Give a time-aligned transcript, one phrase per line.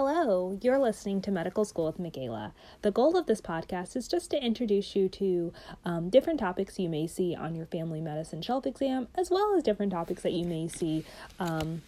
[0.00, 2.54] Hello, you're listening to Medical School with Michaela.
[2.82, 5.52] The goal of this podcast is just to introduce you to
[5.84, 9.64] um, different topics you may see on your family medicine shelf exam, as well as
[9.64, 11.04] different topics that you may see
[11.40, 11.82] um,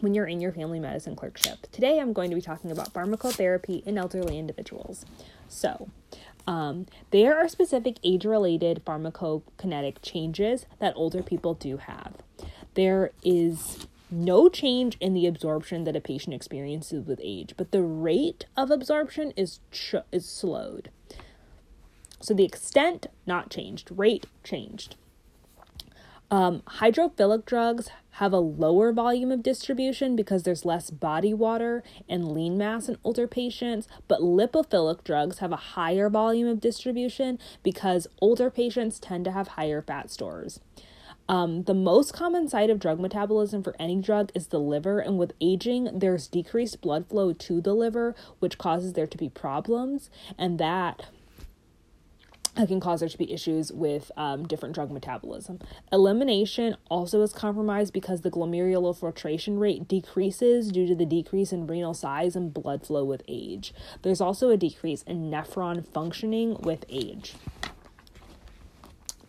[0.00, 1.66] when you're in your family medicine clerkship.
[1.72, 5.06] Today, I'm going to be talking about pharmacotherapy in elderly individuals.
[5.48, 5.88] So,
[6.46, 12.16] um, there are specific age related pharmacokinetic changes that older people do have.
[12.74, 17.82] There is no change in the absorption that a patient experiences with age, but the
[17.82, 20.90] rate of absorption is ch- is slowed.
[22.20, 24.96] So the extent not changed, rate changed.
[26.30, 32.32] Um, hydrophilic drugs have a lower volume of distribution because there's less body water and
[32.32, 38.06] lean mass in older patients, but lipophilic drugs have a higher volume of distribution because
[38.20, 40.60] older patients tend to have higher fat stores.
[41.30, 45.16] Um, the most common site of drug metabolism for any drug is the liver, and
[45.16, 50.10] with aging, there's decreased blood flow to the liver, which causes there to be problems,
[50.36, 51.06] and that
[52.66, 55.60] can cause there to be issues with um, different drug metabolism.
[55.92, 61.68] Elimination also is compromised because the glomerular filtration rate decreases due to the decrease in
[61.68, 63.72] renal size and blood flow with age.
[64.02, 67.36] There's also a decrease in nephron functioning with age.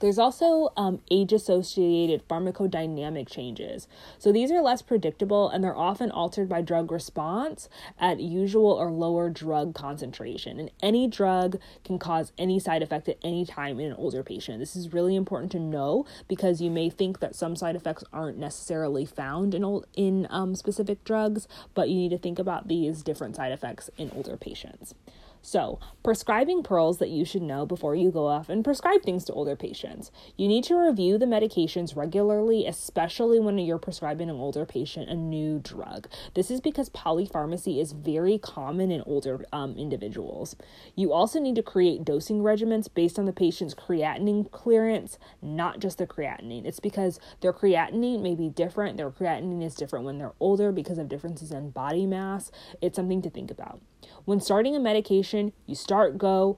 [0.02, 3.88] There's also um, age associated pharmacodynamic changes.
[4.18, 8.92] So these are less predictable and they're often altered by drug response at usual or
[8.92, 10.60] lower drug concentration.
[10.60, 14.60] And any drug can cause any side effect at any time in an older patient.
[14.60, 18.40] This is really important to know because you may think that some side effects aren't
[18.40, 23.04] necessarily found in old, in um, specific drugs, but you need to think about these
[23.04, 24.96] different side effects in older patients.
[25.44, 29.34] So, prescribing pearls that you should know before you go off and prescribe things to
[29.34, 30.12] older patients.
[30.38, 35.16] You need to review the medications regularly, especially when you're prescribing an older patient a
[35.16, 36.08] new drug.
[36.36, 40.56] This is because polypharmacy is very common in older um, individuals.
[40.96, 45.98] You also need to create dosing regimens based on the patient's creatinine clearance, not just
[45.98, 46.66] the creatinine.
[46.66, 48.98] It's because their creatinine may be different.
[48.98, 52.52] Their creatinine is different when they're older because of differences in body mass.
[52.80, 53.82] It's something to think about.
[54.26, 56.58] When starting a medication, you start go,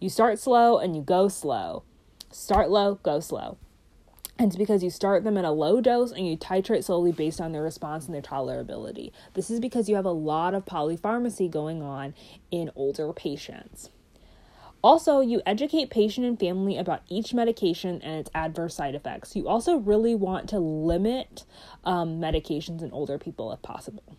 [0.00, 1.82] you start slow and you go slow.
[2.30, 3.58] Start low, go slow.
[4.38, 7.40] And it's because you start them at a low dose and you titrate slowly based
[7.40, 9.12] on their response and their tolerability.
[9.34, 12.14] This is because you have a lot of polypharmacy going on
[12.50, 13.90] in older patients.
[14.82, 19.36] Also, you educate patient and family about each medication and its adverse side effects.
[19.36, 21.44] You also really want to limit
[21.84, 24.16] um, medications in older people if possible.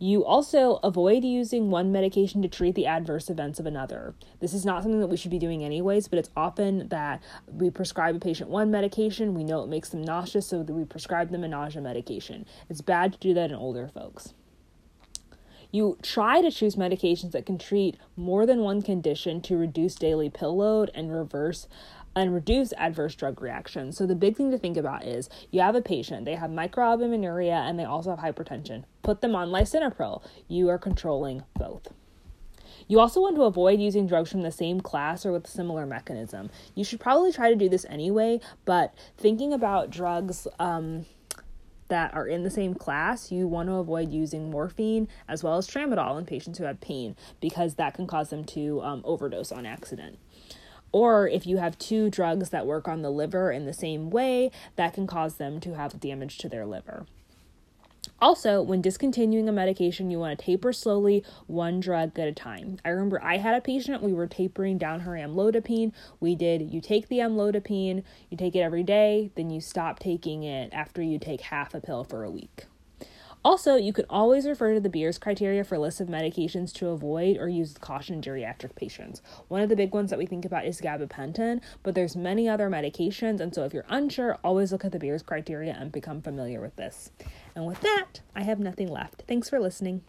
[0.00, 4.14] You also avoid using one medication to treat the adverse events of another.
[4.38, 7.20] This is not something that we should be doing anyways, but it's often that
[7.52, 10.84] we prescribe a patient one medication, we know it makes them nauseous, so that we
[10.84, 12.46] prescribe them a nausea medication.
[12.68, 14.34] It's bad to do that in older folks.
[15.70, 20.30] You try to choose medications that can treat more than one condition to reduce daily
[20.30, 21.68] pill load and reverse
[22.18, 23.96] and reduce adverse drug reactions.
[23.96, 27.68] So the big thing to think about is you have a patient, they have microalbuminuria
[27.68, 28.84] and they also have hypertension.
[29.02, 30.22] Put them on lisinopril.
[30.48, 31.92] You are controlling both.
[32.86, 35.84] You also want to avoid using drugs from the same class or with a similar
[35.84, 36.50] mechanism.
[36.74, 41.04] You should probably try to do this anyway, but thinking about drugs um,
[41.88, 45.68] that are in the same class, you want to avoid using morphine as well as
[45.68, 49.66] tramadol in patients who have pain because that can cause them to um, overdose on
[49.66, 50.18] accident.
[50.92, 54.50] Or if you have two drugs that work on the liver in the same way,
[54.76, 57.06] that can cause them to have damage to their liver.
[58.20, 62.78] Also, when discontinuing a medication, you want to taper slowly, one drug at a time.
[62.84, 65.92] I remember I had a patient, we were tapering down her amlodipine.
[66.18, 70.42] We did, you take the amlodipine, you take it every day, then you stop taking
[70.42, 72.64] it after you take half a pill for a week.
[73.48, 77.38] Also, you can always refer to the Beers criteria for lists of medications to avoid
[77.38, 79.22] or use with caution in geriatric patients.
[79.48, 82.68] One of the big ones that we think about is gabapentin, but there's many other
[82.68, 86.60] medications, and so if you're unsure, always look at the Beers criteria and become familiar
[86.60, 87.10] with this.
[87.54, 89.22] And with that, I have nothing left.
[89.26, 90.02] Thanks for listening.